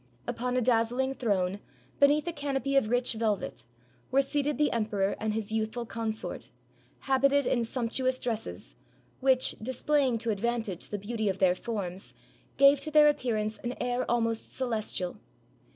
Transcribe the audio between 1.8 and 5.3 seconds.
beneath a canopy of rich velvet, were seated the emperor